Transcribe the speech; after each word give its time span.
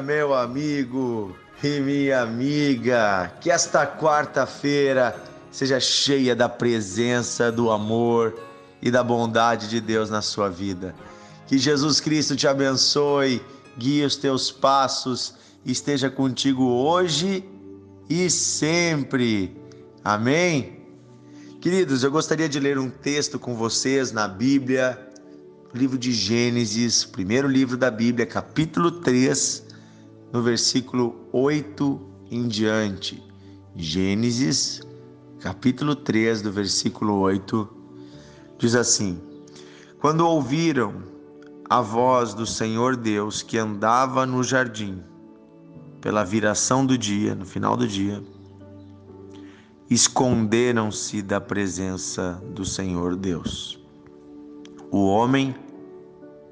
meu 0.00 0.34
amigo 0.34 1.36
e 1.62 1.80
minha 1.80 2.22
amiga. 2.22 3.32
Que 3.40 3.50
esta 3.50 3.86
quarta-feira 3.86 5.14
seja 5.50 5.78
cheia 5.78 6.34
da 6.34 6.48
presença, 6.48 7.50
do 7.50 7.70
amor 7.70 8.34
e 8.82 8.90
da 8.90 9.02
bondade 9.02 9.68
de 9.68 9.80
Deus 9.80 10.10
na 10.10 10.20
sua 10.20 10.48
vida. 10.48 10.94
Que 11.46 11.58
Jesus 11.58 12.00
Cristo 12.00 12.34
te 12.34 12.48
abençoe, 12.48 13.40
guie 13.78 14.04
os 14.04 14.16
teus 14.16 14.50
passos, 14.50 15.34
esteja 15.64 16.10
contigo 16.10 16.64
hoje 16.64 17.44
e 18.08 18.28
sempre. 18.30 19.56
Amém? 20.04 20.80
Queridos, 21.60 22.04
eu 22.04 22.10
gostaria 22.10 22.48
de 22.48 22.60
ler 22.60 22.78
um 22.78 22.90
texto 22.90 23.38
com 23.38 23.54
vocês 23.54 24.12
na 24.12 24.28
Bíblia, 24.28 24.98
livro 25.72 25.96
de 25.96 26.12
Gênesis, 26.12 27.04
primeiro 27.04 27.48
livro 27.48 27.76
da 27.76 27.90
Bíblia, 27.90 28.26
capítulo 28.26 28.90
3, 28.90 29.64
no 30.34 30.42
versículo 30.42 31.14
8 31.32 32.00
em 32.28 32.48
diante. 32.48 33.22
Gênesis, 33.76 34.82
capítulo 35.38 35.94
3, 35.94 36.42
do 36.42 36.50
versículo 36.50 37.20
8, 37.20 37.68
diz 38.58 38.74
assim: 38.74 39.16
Quando 40.00 40.26
ouviram 40.26 41.04
a 41.70 41.80
voz 41.80 42.34
do 42.34 42.44
Senhor 42.44 42.96
Deus 42.96 43.42
que 43.42 43.56
andava 43.56 44.26
no 44.26 44.42
jardim, 44.42 45.00
pela 46.00 46.24
viração 46.24 46.84
do 46.84 46.98
dia, 46.98 47.36
no 47.36 47.46
final 47.46 47.76
do 47.76 47.86
dia, 47.86 48.20
esconderam-se 49.88 51.22
da 51.22 51.40
presença 51.40 52.42
do 52.52 52.64
Senhor 52.64 53.14
Deus. 53.14 53.78
O 54.90 55.06
homem 55.06 55.54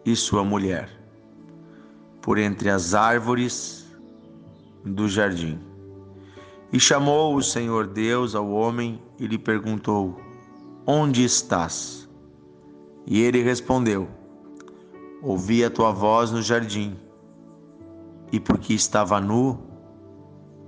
e 0.05 0.15
sua 0.15 0.45
mulher, 0.45 1.02
por 2.23 2.39
entre 2.39 2.71
as 2.71 2.95
árvores 2.95 3.85
do 4.85 5.09
jardim. 5.09 5.59
E 6.73 6.81
chamou 6.81 7.37
o 7.37 7.43
Senhor 7.43 7.87
Deus 7.87 8.35
ao 8.35 8.49
homem 8.51 9.03
e 9.19 9.27
lhe 9.27 9.37
perguntou: 9.37 10.19
Onde 10.87 11.25
estás? 11.25 12.09
E 13.07 13.21
ele 13.21 13.43
respondeu: 13.43 14.09
Ouvi 15.21 15.65
a 15.65 15.71
tua 15.71 15.91
voz 15.93 16.31
no 16.31 16.41
jardim, 16.41 16.97
e 18.33 18.41
porque 18.41 18.73
estava 18.73 19.21
nu, 19.21 19.59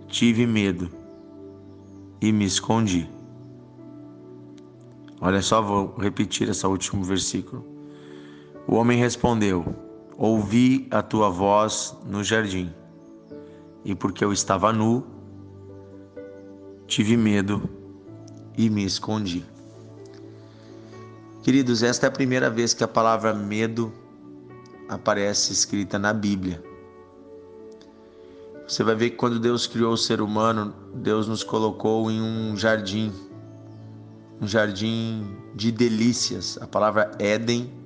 tive 0.08 0.46
medo 0.46 0.90
e 2.20 2.32
me 2.32 2.44
escondi. 2.44 3.08
Olha 5.20 5.40
só, 5.40 5.62
vou 5.62 5.94
repetir 5.96 6.48
esse 6.48 6.66
último 6.66 7.02
versículo. 7.02 7.64
O 8.66 8.74
homem 8.74 8.98
respondeu: 8.98 9.83
Ouvi 10.16 10.86
a 10.90 11.02
tua 11.02 11.28
voz 11.28 11.96
no 12.06 12.22
jardim, 12.22 12.72
e 13.84 13.94
porque 13.94 14.24
eu 14.24 14.32
estava 14.32 14.72
nu, 14.72 15.04
tive 16.86 17.16
medo 17.16 17.68
e 18.56 18.70
me 18.70 18.84
escondi. 18.84 19.44
Queridos, 21.42 21.82
esta 21.82 22.06
é 22.06 22.08
a 22.08 22.12
primeira 22.12 22.48
vez 22.48 22.72
que 22.72 22.84
a 22.84 22.88
palavra 22.88 23.34
medo 23.34 23.92
aparece 24.88 25.52
escrita 25.52 25.98
na 25.98 26.12
Bíblia. 26.12 26.62
Você 28.66 28.82
vai 28.82 28.94
ver 28.94 29.10
que 29.10 29.16
quando 29.16 29.38
Deus 29.38 29.66
criou 29.66 29.92
o 29.92 29.98
ser 29.98 30.22
humano, 30.22 30.72
Deus 30.94 31.28
nos 31.28 31.42
colocou 31.42 32.10
em 32.10 32.22
um 32.22 32.56
jardim, 32.56 33.12
um 34.40 34.46
jardim 34.46 35.36
de 35.54 35.70
delícias. 35.70 36.56
A 36.62 36.66
palavra 36.66 37.10
Éden 37.18 37.83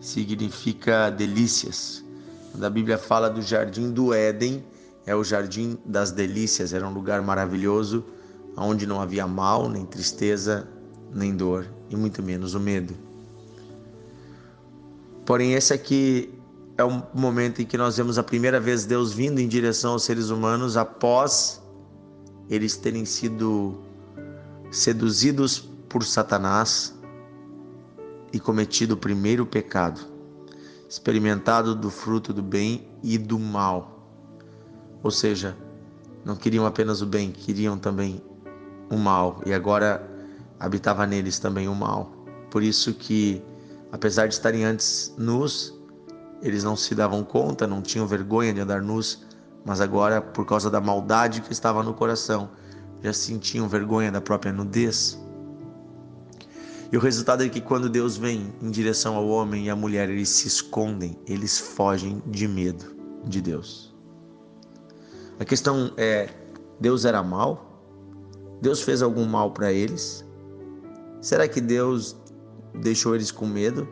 significa 0.00 1.10
delícias. 1.10 2.04
Quando 2.52 2.64
a 2.64 2.70
Bíblia 2.70 2.98
fala 2.98 3.28
do 3.28 3.42
jardim 3.42 3.90
do 3.90 4.14
Éden, 4.14 4.64
é 5.06 5.14
o 5.14 5.24
jardim 5.24 5.78
das 5.84 6.10
delícias, 6.10 6.72
era 6.72 6.86
um 6.86 6.92
lugar 6.92 7.22
maravilhoso, 7.22 8.04
onde 8.56 8.86
não 8.86 9.00
havia 9.00 9.26
mal, 9.26 9.68
nem 9.68 9.84
tristeza, 9.84 10.68
nem 11.12 11.34
dor, 11.34 11.66
e 11.88 11.96
muito 11.96 12.22
menos 12.22 12.54
o 12.54 12.60
medo. 12.60 12.94
Porém, 15.24 15.54
esse 15.54 15.72
aqui 15.72 16.34
é 16.76 16.84
o 16.84 17.02
momento 17.14 17.60
em 17.60 17.66
que 17.66 17.76
nós 17.76 17.96
vemos 17.96 18.18
a 18.18 18.22
primeira 18.22 18.58
vez 18.58 18.84
Deus 18.84 19.12
vindo 19.12 19.40
em 19.40 19.48
direção 19.48 19.92
aos 19.92 20.04
seres 20.04 20.30
humanos 20.30 20.76
após 20.76 21.62
eles 22.48 22.76
terem 22.76 23.04
sido 23.04 23.78
seduzidos 24.70 25.68
por 25.88 26.04
Satanás 26.04 26.97
e 28.32 28.38
cometido 28.38 28.94
o 28.94 28.96
primeiro 28.96 29.46
pecado, 29.46 30.00
experimentado 30.88 31.74
do 31.74 31.90
fruto 31.90 32.32
do 32.32 32.42
bem 32.42 32.88
e 33.02 33.18
do 33.18 33.38
mal. 33.38 33.98
Ou 35.02 35.10
seja, 35.10 35.56
não 36.24 36.36
queriam 36.36 36.66
apenas 36.66 37.00
o 37.00 37.06
bem, 37.06 37.30
queriam 37.30 37.78
também 37.78 38.22
o 38.90 38.96
mal, 38.96 39.40
e 39.46 39.52
agora 39.52 40.06
habitava 40.58 41.06
neles 41.06 41.38
também 41.38 41.68
o 41.68 41.74
mal. 41.74 42.12
Por 42.50 42.62
isso 42.62 42.94
que, 42.94 43.42
apesar 43.92 44.26
de 44.26 44.34
estarem 44.34 44.64
antes 44.64 45.14
nus, 45.16 45.74
eles 46.42 46.64
não 46.64 46.76
se 46.76 46.94
davam 46.94 47.22
conta, 47.22 47.66
não 47.66 47.82
tinham 47.82 48.06
vergonha 48.06 48.52
de 48.52 48.60
andar 48.60 48.82
nus, 48.82 49.24
mas 49.64 49.80
agora, 49.80 50.20
por 50.20 50.46
causa 50.46 50.70
da 50.70 50.80
maldade 50.80 51.40
que 51.40 51.52
estava 51.52 51.82
no 51.82 51.92
coração, 51.92 52.50
já 53.02 53.12
sentiam 53.12 53.68
vergonha 53.68 54.10
da 54.10 54.20
própria 54.20 54.52
nudez. 54.52 55.18
E 56.90 56.96
o 56.96 57.00
resultado 57.00 57.44
é 57.44 57.48
que 57.48 57.60
quando 57.60 57.88
Deus 57.88 58.16
vem 58.16 58.52
em 58.62 58.70
direção 58.70 59.14
ao 59.14 59.28
homem 59.28 59.66
e 59.66 59.70
à 59.70 59.76
mulher, 59.76 60.08
eles 60.08 60.30
se 60.30 60.48
escondem, 60.48 61.18
eles 61.26 61.58
fogem 61.58 62.22
de 62.26 62.48
medo 62.48 62.96
de 63.24 63.42
Deus. 63.42 63.94
A 65.38 65.44
questão 65.44 65.92
é: 65.98 66.30
Deus 66.80 67.04
era 67.04 67.22
mal? 67.22 67.82
Deus 68.62 68.80
fez 68.80 69.02
algum 69.02 69.26
mal 69.26 69.52
para 69.52 69.70
eles? 69.70 70.24
Será 71.20 71.46
que 71.46 71.60
Deus 71.60 72.16
deixou 72.80 73.14
eles 73.14 73.30
com 73.30 73.46
medo? 73.46 73.86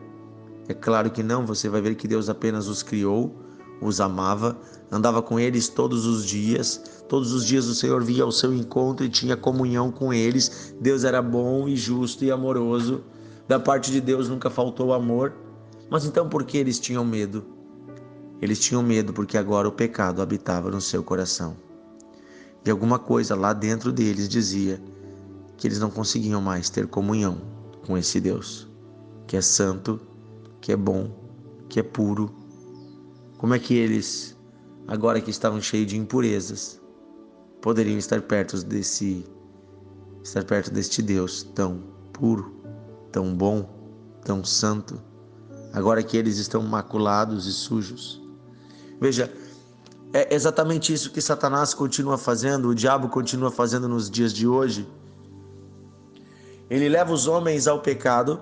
É 0.67 0.73
claro 0.73 1.11
que 1.11 1.21
não, 1.21 1.45
você 1.45 1.69
vai 1.69 1.81
ver 1.81 1.95
que 1.95 2.07
Deus 2.07 2.29
apenas 2.29 2.67
os 2.67 2.81
criou, 2.81 3.33
os 3.81 4.01
amava, 4.01 4.57
andava 4.91 5.21
com 5.21 5.39
eles 5.39 5.67
todos 5.67 6.05
os 6.05 6.25
dias. 6.25 6.81
Todos 7.07 7.33
os 7.33 7.45
dias 7.45 7.65
o 7.67 7.75
Senhor 7.75 8.03
via 8.03 8.23
ao 8.23 8.31
seu 8.31 8.53
encontro 8.53 9.05
e 9.05 9.09
tinha 9.09 9.37
comunhão 9.37 9.91
com 9.91 10.13
eles. 10.13 10.75
Deus 10.79 11.03
era 11.03 11.21
bom 11.21 11.67
e 11.67 11.75
justo 11.75 12.23
e 12.23 12.31
amoroso. 12.31 13.03
Da 13.47 13.59
parte 13.59 13.91
de 13.91 14.01
Deus 14.01 14.29
nunca 14.29 14.49
faltou 14.49 14.93
amor. 14.93 15.33
Mas 15.89 16.05
então 16.05 16.27
por 16.27 16.43
que 16.43 16.57
eles 16.57 16.79
tinham 16.79 17.05
medo? 17.05 17.45
Eles 18.41 18.59
tinham 18.59 18.83
medo 18.83 19.13
porque 19.13 19.37
agora 19.37 19.67
o 19.67 19.71
pecado 19.71 20.21
habitava 20.21 20.69
no 20.69 20.81
seu 20.81 21.03
coração. 21.03 21.55
E 22.65 22.69
alguma 22.69 22.99
coisa 22.99 23.35
lá 23.35 23.53
dentro 23.53 23.91
deles 23.91 24.27
dizia 24.27 24.81
que 25.55 25.67
eles 25.67 25.79
não 25.79 25.89
conseguiam 25.89 26.41
mais 26.41 26.69
ter 26.69 26.87
comunhão 26.87 27.41
com 27.85 27.97
esse 27.97 28.19
Deus, 28.19 28.67
que 29.25 29.37
é 29.37 29.41
santo, 29.41 29.99
que 30.61 30.71
é 30.71 30.75
bom, 30.75 31.09
que 31.67 31.79
é 31.79 31.83
puro. 31.83 32.29
Como 33.37 33.53
é 33.53 33.59
que 33.59 33.73
eles 33.73 34.36
agora 34.87 35.19
que 35.19 35.29
estavam 35.29 35.61
cheios 35.61 35.87
de 35.87 35.97
impurezas, 35.97 36.81
poderiam 37.61 37.97
estar 37.97 38.21
perto 38.21 38.63
desse 38.63 39.25
estar 40.23 40.43
perto 40.43 40.71
deste 40.71 41.01
Deus 41.01 41.43
tão 41.43 41.83
puro, 42.11 42.61
tão 43.11 43.35
bom, 43.35 43.69
tão 44.23 44.43
santo, 44.43 45.01
agora 45.73 46.03
que 46.03 46.17
eles 46.17 46.37
estão 46.37 46.61
maculados 46.63 47.45
e 47.45 47.53
sujos. 47.53 48.21
Veja, 48.99 49.31
é 50.13 50.33
exatamente 50.33 50.91
isso 50.91 51.11
que 51.11 51.21
Satanás 51.21 51.73
continua 51.73 52.17
fazendo, 52.17 52.69
o 52.69 52.75
diabo 52.75 53.09
continua 53.09 53.51
fazendo 53.51 53.87
nos 53.87 54.09
dias 54.09 54.33
de 54.33 54.47
hoje. 54.47 54.87
Ele 56.69 56.89
leva 56.89 57.13
os 57.13 57.27
homens 57.27 57.67
ao 57.67 57.81
pecado 57.81 58.39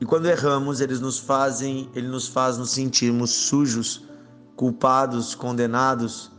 e 0.00 0.04
quando 0.04 0.26
erramos, 0.26 0.80
eles 0.80 1.00
nos 1.00 1.18
fazem, 1.18 1.90
ele 1.94 2.08
nos 2.08 2.28
faz 2.28 2.56
nos 2.56 2.70
sentirmos 2.70 3.30
sujos, 3.30 4.07
culpados, 4.58 5.36
condenados 5.36 6.32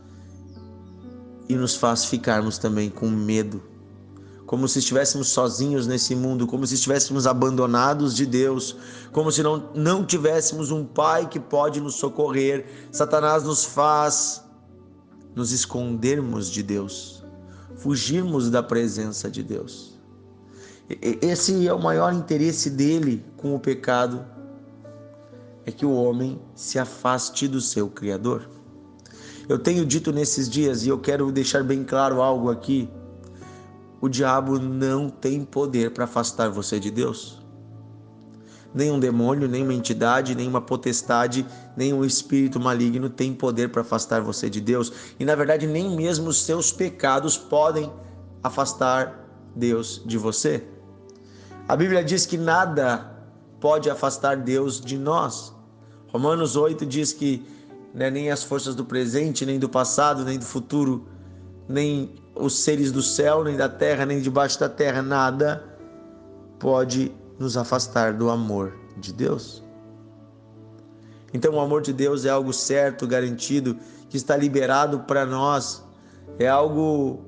e 1.48 1.56
nos 1.56 1.74
faz 1.74 2.04
ficarmos 2.04 2.58
também 2.58 2.90
com 2.90 3.08
medo, 3.08 3.62
como 4.44 4.68
se 4.68 4.78
estivéssemos 4.78 5.28
sozinhos 5.28 5.86
nesse 5.86 6.14
mundo, 6.14 6.46
como 6.46 6.66
se 6.66 6.74
estivéssemos 6.74 7.26
abandonados 7.26 8.14
de 8.14 8.26
Deus, 8.26 8.76
como 9.10 9.32
se 9.32 9.42
não, 9.42 9.70
não 9.74 10.04
tivéssemos 10.04 10.70
um 10.70 10.84
Pai 10.84 11.30
que 11.30 11.40
pode 11.40 11.80
nos 11.80 11.94
socorrer. 11.94 12.66
Satanás 12.92 13.42
nos 13.42 13.64
faz 13.64 14.44
nos 15.34 15.50
escondermos 15.50 16.50
de 16.50 16.62
Deus, 16.62 17.24
fugirmos 17.76 18.50
da 18.50 18.62
presença 18.62 19.30
de 19.30 19.42
Deus. 19.42 19.98
Esse 21.00 21.66
é 21.66 21.72
o 21.72 21.80
maior 21.80 22.12
interesse 22.12 22.68
dele 22.68 23.24
com 23.38 23.54
o 23.54 23.58
pecado 23.58 24.22
é 25.66 25.72
que 25.72 25.84
o 25.84 25.92
homem 25.92 26.40
se 26.54 26.78
afaste 26.78 27.46
do 27.46 27.60
seu 27.60 27.88
Criador. 27.88 28.48
Eu 29.48 29.58
tenho 29.58 29.84
dito 29.84 30.12
nesses 30.12 30.48
dias 30.48 30.84
e 30.84 30.88
eu 30.88 30.98
quero 30.98 31.30
deixar 31.32 31.64
bem 31.64 31.82
claro 31.82 32.22
algo 32.22 32.50
aqui: 32.50 32.88
o 34.00 34.08
diabo 34.08 34.58
não 34.58 35.10
tem 35.10 35.44
poder 35.44 35.90
para 35.92 36.04
afastar 36.04 36.48
você 36.50 36.78
de 36.78 36.90
Deus. 36.90 37.38
Nenhum 38.72 39.00
demônio, 39.00 39.48
nenhuma 39.48 39.74
entidade, 39.74 40.36
nenhuma 40.36 40.60
potestade, 40.60 41.44
nenhum 41.76 42.04
espírito 42.04 42.60
maligno 42.60 43.10
tem 43.10 43.34
poder 43.34 43.70
para 43.70 43.82
afastar 43.82 44.20
você 44.20 44.48
de 44.48 44.60
Deus. 44.60 44.92
E 45.18 45.24
na 45.24 45.34
verdade, 45.34 45.66
nem 45.66 45.96
mesmo 45.96 46.28
os 46.28 46.44
seus 46.44 46.70
pecados 46.70 47.36
podem 47.36 47.92
afastar 48.42 49.28
Deus 49.56 50.00
de 50.06 50.16
você. 50.16 50.64
A 51.66 51.74
Bíblia 51.74 52.04
diz 52.04 52.26
que 52.26 52.38
nada 52.38 53.09
pode 53.60 53.90
afastar 53.90 54.36
Deus 54.36 54.80
de 54.80 54.96
nós. 54.98 55.54
Romanos 56.08 56.56
8 56.56 56.84
diz 56.86 57.12
que 57.12 57.46
né, 57.94 58.10
nem 58.10 58.30
as 58.30 58.42
forças 58.42 58.74
do 58.74 58.84
presente, 58.84 59.44
nem 59.44 59.58
do 59.58 59.68
passado, 59.68 60.24
nem 60.24 60.38
do 60.38 60.44
futuro, 60.44 61.06
nem 61.68 62.14
os 62.34 62.58
seres 62.58 62.90
do 62.90 63.02
céu, 63.02 63.44
nem 63.44 63.56
da 63.56 63.68
terra, 63.68 64.06
nem 64.06 64.20
debaixo 64.20 64.58
da 64.58 64.68
terra, 64.68 65.02
nada 65.02 65.64
pode 66.58 67.12
nos 67.38 67.56
afastar 67.56 68.12
do 68.12 68.30
amor 68.30 68.72
de 68.96 69.12
Deus. 69.12 69.62
Então, 71.32 71.54
o 71.54 71.60
amor 71.60 71.80
de 71.80 71.92
Deus 71.92 72.24
é 72.24 72.30
algo 72.30 72.52
certo, 72.52 73.06
garantido, 73.06 73.76
que 74.08 74.16
está 74.16 74.36
liberado 74.36 75.00
para 75.00 75.24
nós, 75.24 75.82
é 76.38 76.48
algo 76.48 77.24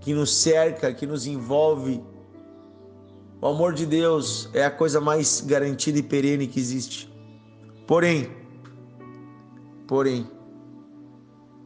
que 0.00 0.12
nos 0.12 0.34
cerca, 0.34 0.92
que 0.92 1.06
nos 1.06 1.26
envolve. 1.26 2.02
O 3.42 3.46
amor 3.46 3.72
de 3.72 3.86
Deus 3.86 4.50
é 4.52 4.64
a 4.64 4.70
coisa 4.70 5.00
mais 5.00 5.40
garantida 5.40 5.98
e 5.98 6.02
perene 6.02 6.46
que 6.46 6.60
existe. 6.60 7.10
Porém, 7.86 8.30
porém, 9.88 10.30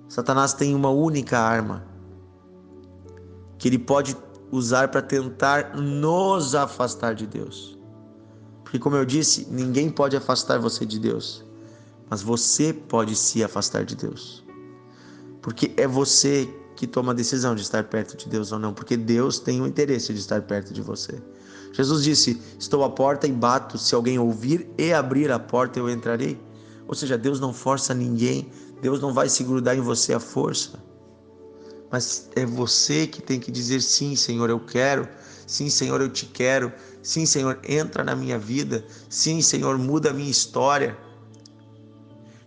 Satanás 0.09 0.55
tem 0.55 0.73
uma 0.73 0.91
única 0.91 1.39
arma 1.39 1.85
que 3.59 3.67
ele 3.67 3.79
pode 3.79 4.17
usar 4.53 4.89
para 4.89 5.03
tentar 5.03 5.75
nos 5.75 6.55
afastar 6.55 7.13
de 7.15 7.27
Deus. 7.27 7.77
Porque, 8.63 8.79
como 8.79 8.95
eu 8.95 9.05
disse, 9.05 9.49
ninguém 9.51 9.91
pode 9.91 10.17
afastar 10.17 10.59
você 10.59 10.87
de 10.87 11.01
Deus, 11.01 11.45
mas 12.09 12.23
você 12.23 12.73
pode 12.73 13.17
se 13.17 13.43
afastar 13.43 13.85
de 13.85 13.97
Deus. 13.97 14.45
Porque 15.43 15.75
é 15.77 15.89
você 15.89 16.49
que 16.77 16.87
toma 16.87 17.13
a 17.13 17.15
decisão 17.15 17.55
de 17.55 17.63
estar 17.63 17.85
perto 17.85 18.17
de 18.17 18.29
Deus 18.29 18.53
ou 18.53 18.59
não, 18.59 18.75
porque 18.75 18.97
Deus 18.97 19.39
tem 19.39 19.61
o 19.61 19.67
interesse 19.67 20.13
de 20.13 20.21
estar 20.21 20.43
perto 20.43 20.73
de 20.73 20.83
você. 20.83 21.23
Jesus 21.73 22.05
disse: 22.05 22.41
Estou 22.59 22.85
à 22.85 22.91
porta 22.91 23.27
e 23.27 23.33
bato, 23.33 23.79
se 23.79 23.95
alguém 23.95 24.19
ouvir 24.19 24.69
e 24.79 24.93
abrir 24.93 25.31
a 25.31 25.39
porta, 25.39 25.79
eu 25.79 25.89
entrarei. 25.89 26.41
Ou 26.87 26.95
seja, 26.95 27.17
Deus 27.17 27.41
não 27.41 27.53
força 27.53 27.95
ninguém, 27.95 28.51
Deus 28.83 29.01
não 29.01 29.13
vai 29.13 29.29
se 29.29 29.43
grudar 29.43 29.77
em 29.77 29.81
você 29.81 30.13
à 30.13 30.21
força 30.21 30.85
mas 31.95 32.29
é 32.35 32.45
você 32.45 33.07
que 33.07 33.23
tem 33.23 33.39
que 33.39 33.53
dizer 33.53 33.81
sim, 33.81 34.17
Senhor, 34.17 34.51
eu 34.51 34.59
quero. 34.59 35.09
Sim, 35.47 35.71
Senhor, 35.71 36.01
eu 36.01 36.09
te 36.09 36.27
quero. 36.27 36.73
Sim, 37.01 37.25
Senhor, 37.25 37.61
entra 37.63 38.03
na 38.03 38.17
minha 38.17 38.37
vida. 38.37 38.85
Sim, 39.09 39.41
Senhor, 39.41 39.79
muda 39.79 40.11
a 40.11 40.13
minha 40.13 40.29
história. 40.29 40.99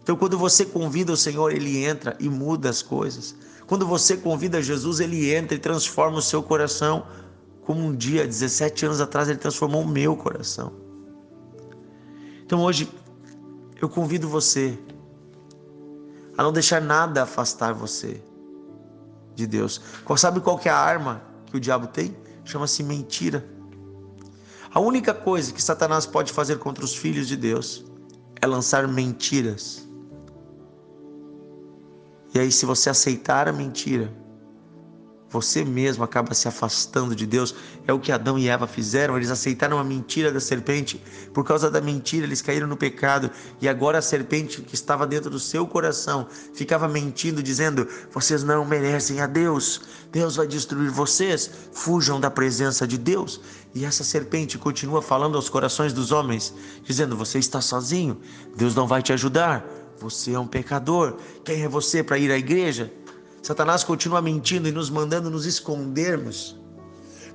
Então, 0.03 0.17
quando 0.17 0.37
você 0.37 0.65
convida 0.65 1.13
o 1.13 1.15
Senhor, 1.15 1.53
ele 1.53 1.81
entra 1.85 2.13
e 2.19 2.27
muda 2.27 2.69
as 2.69 2.81
coisas. 2.81 3.35
Quando 3.67 3.85
você 3.85 4.15
convida 4.15 4.61
Jesus, 4.61 5.01
ele 5.01 5.33
entra 5.33 5.55
e 5.55 5.59
transforma 5.59 6.17
o 6.17 6.21
seu 6.21 6.41
coração, 6.41 7.05
como 7.65 7.81
um 7.81 7.93
dia, 7.93 8.25
17 8.25 8.85
anos 8.85 9.01
atrás, 9.01 9.27
ele 9.27 9.37
transformou 9.37 9.81
o 9.81 9.87
meu 9.87 10.15
coração. 10.15 10.71
Então, 12.45 12.61
hoje, 12.61 12.89
eu 13.81 13.89
convido 13.89 14.29
você 14.29 14.79
a 16.37 16.43
não 16.43 16.53
deixar 16.53 16.81
nada 16.81 17.23
afastar 17.23 17.73
você 17.73 18.21
de 19.35 19.45
Deus. 19.45 19.81
Sabe 20.15 20.39
qual 20.39 20.59
é 20.63 20.69
a 20.69 20.77
arma 20.77 21.21
que 21.45 21.57
o 21.57 21.59
diabo 21.59 21.87
tem? 21.87 22.15
Chama-se 22.45 22.81
mentira. 22.83 23.45
A 24.73 24.79
única 24.79 25.13
coisa 25.13 25.51
que 25.51 25.61
Satanás 25.61 26.05
pode 26.05 26.31
fazer 26.31 26.57
contra 26.59 26.85
os 26.85 26.95
filhos 26.95 27.27
de 27.27 27.35
Deus 27.35 27.83
é 28.41 28.47
lançar 28.47 28.87
mentiras. 28.87 29.86
E 32.37 32.39
aí, 32.39 32.51
se 32.51 32.67
você 32.67 32.87
aceitar 32.87 33.47
a 33.47 33.51
mentira, 33.51 34.13
você 35.27 35.65
mesmo 35.65 36.03
acaba 36.03 36.35
se 36.35 36.47
afastando 36.47 37.15
de 37.15 37.25
Deus. 37.25 37.55
É 37.87 37.91
o 37.91 37.99
que 37.99 38.11
Adão 38.11 38.37
e 38.37 38.47
Eva 38.47 38.67
fizeram. 38.67 39.17
Eles 39.17 39.31
aceitaram 39.31 39.79
a 39.79 39.83
mentira 39.83 40.31
da 40.31 40.39
serpente. 40.39 41.01
Por 41.33 41.43
causa 41.43 41.71
da 41.71 41.81
mentira, 41.81 42.27
eles 42.27 42.39
caíram 42.39 42.67
no 42.67 42.77
pecado. 42.77 43.31
E 43.59 43.67
agora 43.67 43.97
a 43.97 44.03
serpente 44.03 44.61
que 44.61 44.75
estava 44.75 45.07
dentro 45.07 45.31
do 45.31 45.39
seu 45.39 45.65
coração 45.65 46.27
ficava 46.53 46.87
mentindo, 46.87 47.41
dizendo: 47.41 47.87
Vocês 48.11 48.43
não 48.43 48.63
merecem 48.63 49.19
a 49.19 49.25
Deus. 49.25 49.81
Deus 50.11 50.35
vai 50.35 50.45
destruir 50.45 50.91
vocês. 50.91 51.49
Fujam 51.73 52.19
da 52.19 52.29
presença 52.29 52.87
de 52.87 52.99
Deus. 52.99 53.41
E 53.73 53.83
essa 53.83 54.03
serpente 54.03 54.59
continua 54.59 55.01
falando 55.01 55.37
aos 55.37 55.49
corações 55.49 55.91
dos 55.91 56.11
homens, 56.11 56.53
dizendo: 56.83 57.17
Você 57.17 57.39
está 57.39 57.61
sozinho. 57.61 58.21
Deus 58.55 58.75
não 58.75 58.85
vai 58.85 59.01
te 59.01 59.11
ajudar. 59.11 59.65
Você 59.99 60.33
é 60.33 60.39
um 60.39 60.47
pecador. 60.47 61.17
Quem 61.43 61.63
é 61.63 61.67
você 61.67 62.03
para 62.03 62.17
ir 62.17 62.31
à 62.31 62.37
igreja? 62.37 62.91
Satanás 63.41 63.83
continua 63.83 64.21
mentindo 64.21 64.67
e 64.67 64.71
nos 64.71 64.89
mandando 64.89 65.29
nos 65.29 65.45
escondermos. 65.45 66.59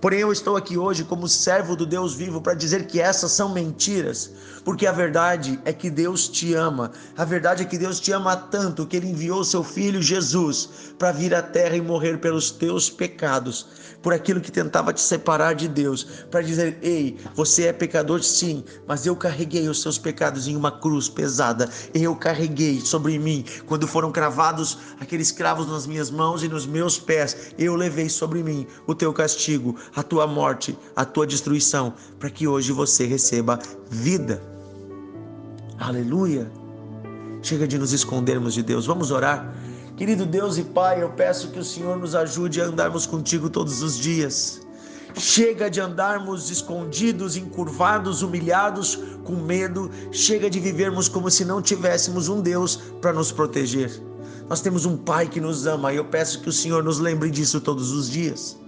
Porém, 0.02 0.18
eu 0.18 0.32
estou 0.32 0.56
aqui 0.56 0.76
hoje 0.76 1.04
como 1.04 1.28
servo 1.28 1.76
do 1.76 1.86
Deus 1.86 2.12
vivo 2.12 2.40
para 2.40 2.54
dizer 2.54 2.88
que 2.88 3.00
essas 3.00 3.30
são 3.30 3.50
mentiras, 3.50 4.32
porque 4.64 4.84
a 4.84 4.90
verdade 4.90 5.60
é 5.64 5.72
que 5.72 5.88
Deus 5.88 6.26
te 6.26 6.54
ama. 6.54 6.90
A 7.16 7.24
verdade 7.24 7.62
é 7.62 7.64
que 7.64 7.78
Deus 7.78 8.00
te 8.00 8.10
ama 8.10 8.34
tanto 8.36 8.84
que 8.84 8.96
ele 8.96 9.10
enviou 9.10 9.44
seu 9.44 9.62
filho 9.62 10.02
Jesus 10.02 10.68
para 10.98 11.12
vir 11.12 11.32
à 11.32 11.40
terra 11.40 11.76
e 11.76 11.80
morrer 11.80 12.18
pelos 12.18 12.50
teus 12.50 12.90
pecados, 12.90 13.68
por 14.02 14.12
aquilo 14.12 14.40
que 14.40 14.50
tentava 14.50 14.92
te 14.92 15.00
separar 15.00 15.54
de 15.54 15.68
Deus, 15.68 16.04
para 16.28 16.42
dizer: 16.42 16.78
"Ei, 16.82 17.16
você 17.36 17.66
é 17.66 17.72
pecador 17.72 18.24
sim, 18.24 18.64
mas 18.88 19.06
eu 19.06 19.14
carreguei 19.14 19.68
os 19.68 19.80
seus 19.80 19.98
pecados 19.98 20.48
em 20.48 20.56
uma 20.56 20.80
cruz 20.80 21.08
pesada. 21.08 21.70
Eu 21.94 22.16
carreguei 22.16 22.80
sobre 22.80 23.20
mim 23.20 23.44
quando 23.66 23.86
foram 23.86 24.10
cravados 24.10 24.78
aqueles 24.98 25.30
cravos 25.30 25.68
nas 25.68 25.86
minhas 25.86 26.10
mãos 26.10 26.42
e 26.42 26.48
nos 26.48 26.66
meus 26.66 26.98
pés. 26.98 27.52
Eu 27.56 27.76
levei 27.76 28.08
sobre 28.08 28.42
mim 28.42 28.66
o 28.84 28.96
teu 28.96 29.12
castigo 29.12 29.76
a 29.94 30.02
tua 30.02 30.26
morte, 30.26 30.78
a 30.96 31.04
tua 31.04 31.26
destruição, 31.26 31.94
para 32.18 32.30
que 32.30 32.48
hoje 32.48 32.72
você 32.72 33.04
receba 33.04 33.58
vida. 33.90 34.42
Aleluia! 35.78 36.50
Chega 37.42 37.66
de 37.66 37.76
nos 37.76 37.92
escondermos 37.92 38.54
de 38.54 38.62
Deus, 38.62 38.86
vamos 38.86 39.10
orar. 39.10 39.54
Querido 39.96 40.24
Deus 40.24 40.56
e 40.56 40.62
Pai, 40.62 41.02
eu 41.02 41.10
peço 41.10 41.48
que 41.48 41.58
o 41.58 41.64
Senhor 41.64 41.98
nos 41.98 42.14
ajude 42.14 42.60
a 42.60 42.66
andarmos 42.66 43.04
contigo 43.04 43.50
todos 43.50 43.82
os 43.82 43.98
dias. 43.98 44.60
Chega 45.14 45.68
de 45.68 45.80
andarmos 45.80 46.50
escondidos, 46.50 47.36
encurvados, 47.36 48.22
humilhados, 48.22 48.98
com 49.24 49.34
medo. 49.34 49.90
Chega 50.10 50.48
de 50.48 50.58
vivermos 50.58 51.08
como 51.08 51.30
se 51.30 51.44
não 51.44 51.60
tivéssemos 51.60 52.28
um 52.28 52.40
Deus 52.40 52.76
para 53.02 53.12
nos 53.12 53.30
proteger. 53.30 53.90
Nós 54.48 54.62
temos 54.62 54.86
um 54.86 54.96
Pai 54.96 55.28
que 55.28 55.40
nos 55.40 55.66
ama 55.66 55.92
e 55.92 55.96
eu 55.96 56.04
peço 56.06 56.40
que 56.40 56.48
o 56.48 56.52
Senhor 56.52 56.82
nos 56.82 56.98
lembre 56.98 57.30
disso 57.30 57.60
todos 57.60 57.90
os 57.90 58.08
dias 58.08 58.61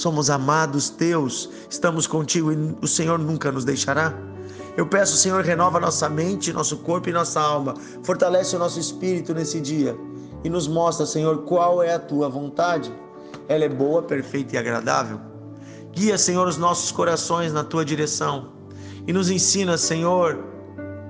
somos 0.00 0.30
amados 0.30 0.88
teus, 0.88 1.50
estamos 1.68 2.06
contigo 2.06 2.50
e 2.50 2.74
o 2.80 2.86
Senhor 2.86 3.18
nunca 3.18 3.52
nos 3.52 3.66
deixará. 3.66 4.14
Eu 4.74 4.86
peço, 4.86 5.14
Senhor, 5.16 5.44
renova 5.44 5.78
nossa 5.78 6.08
mente, 6.08 6.54
nosso 6.54 6.78
corpo 6.78 7.10
e 7.10 7.12
nossa 7.12 7.38
alma, 7.38 7.74
fortalece 8.02 8.56
o 8.56 8.58
nosso 8.58 8.80
espírito 8.80 9.34
nesse 9.34 9.60
dia 9.60 9.94
e 10.42 10.48
nos 10.48 10.66
mostra, 10.66 11.04
Senhor, 11.04 11.42
qual 11.42 11.82
é 11.82 11.94
a 11.94 11.98
tua 11.98 12.30
vontade. 12.30 12.90
Ela 13.46 13.66
é 13.66 13.68
boa, 13.68 14.02
perfeita 14.02 14.54
e 14.54 14.58
agradável. 14.58 15.20
Guia, 15.92 16.16
Senhor, 16.16 16.48
os 16.48 16.56
nossos 16.56 16.90
corações 16.90 17.52
na 17.52 17.62
tua 17.62 17.84
direção 17.84 18.52
e 19.06 19.12
nos 19.12 19.28
ensina, 19.28 19.76
Senhor, 19.76 20.42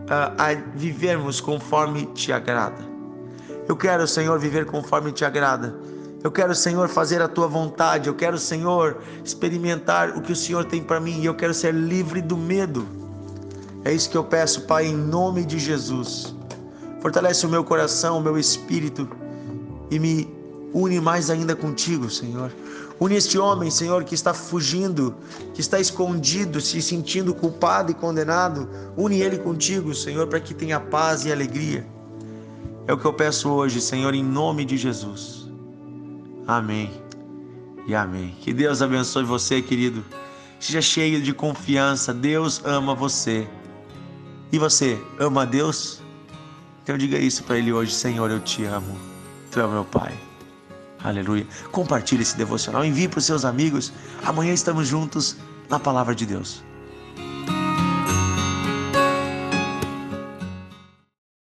a, 0.09 0.51
a 0.51 0.55
vivermos 0.75 1.41
conforme 1.41 2.07
te 2.07 2.33
agrada. 2.33 2.91
Eu 3.69 3.77
quero, 3.77 4.05
Senhor, 4.09 4.37
viver 4.41 4.67
conforme 4.67 5.13
te 5.13 5.25
agrada 5.25 5.79
eu 6.23 6.31
quero, 6.31 6.55
Senhor, 6.55 6.89
fazer 6.89 7.23
a 7.23 7.29
tua 7.29 7.47
vontade. 7.47 8.09
Eu 8.09 8.15
quero, 8.15 8.39
Senhor, 8.39 8.99
experimentar 9.25 10.11
o 10.11 10.21
que 10.21 10.33
o 10.33 10.37
Senhor 10.37 10.65
tem 10.65 10.83
para 10.83 11.01
mim. 11.01 11.21
E 11.21 11.27
eu 11.27 11.35
quero 11.35 11.55
ser 11.55 11.73
livre 11.73 12.21
do 12.21 12.37
medo. 12.37 12.87
É 13.85 13.93
isso 13.93 14.11
que 14.11 14.17
eu 14.17 14.25
peço, 14.25 14.63
Pai, 14.63 14.87
em 14.87 14.97
nome 14.97 15.45
de 15.45 15.59
Jesus. 15.59 16.35
Fortalece 17.01 17.47
o 17.47 17.49
meu 17.49 17.65
coração, 17.65 18.19
o 18.19 18.21
meu 18.21 18.39
espírito 18.39 19.09
e 19.91 19.99
me 19.99 20.29
une 20.73 21.01
mais 21.01 21.31
ainda 21.31 21.57
contigo, 21.57 22.11
Senhor. 22.11 22.53
Une 23.01 23.17
este 23.17 23.39
homem, 23.39 23.71
Senhor, 23.71 24.05
que 24.05 24.15
está 24.15 24.35
fugindo, 24.35 25.15
que 25.55 25.61
está 25.63 25.81
escondido, 25.81 26.61
se 26.61 26.83
sentindo 26.83 27.35
culpado 27.35 27.91
e 27.91 27.95
condenado. 27.95 28.69
Une 28.95 29.23
ele 29.23 29.39
contigo, 29.39 29.95
Senhor, 29.95 30.27
para 30.27 30.39
que 30.39 30.53
tenha 30.53 30.79
paz 30.79 31.25
e 31.25 31.33
alegria. 31.33 31.87
É 32.87 32.93
o 32.93 32.99
que 32.99 33.07
eu 33.07 33.13
peço 33.15 33.49
hoje, 33.49 33.81
Senhor, 33.81 34.15
em 34.15 34.23
nome 34.23 34.67
de 34.67 34.77
Jesus. 34.77 35.40
Amém 36.51 36.91
e 37.87 37.95
amém. 37.95 38.35
Que 38.41 38.53
Deus 38.53 38.83
abençoe 38.83 39.23
você, 39.23 39.63
querido. 39.63 40.05
Seja 40.59 40.83
cheio 40.83 41.23
de 41.23 41.33
confiança. 41.33 42.13
Deus 42.13 42.61
ama 42.65 42.93
você. 42.93 43.49
E 44.51 44.59
você 44.59 45.01
ama 45.21 45.43
a 45.43 45.45
Deus? 45.45 46.03
Então 46.83 46.99
diga 46.99 47.17
isso 47.19 47.45
para 47.45 47.57
Ele 47.57 47.73
hoje: 47.73 47.95
Senhor, 47.95 48.29
eu 48.33 48.41
te 48.41 48.65
amo. 48.65 48.99
Tu 49.53 49.61
é 49.61 49.67
meu 49.69 49.85
Pai. 49.85 50.13
Aleluia. 51.05 51.47
Compartilhe 51.71 52.23
esse 52.23 52.37
devocional, 52.37 52.85
envie 52.85 53.07
para 53.07 53.19
os 53.19 53.25
seus 53.27 53.45
amigos. 53.45 53.93
Amanhã 54.25 54.53
estamos 54.53 54.89
juntos 54.89 55.37
na 55.69 55.79
palavra 55.79 56.17
de 56.17 56.27
Deus. 56.27 56.65